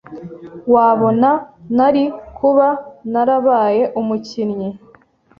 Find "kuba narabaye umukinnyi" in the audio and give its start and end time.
2.37-4.69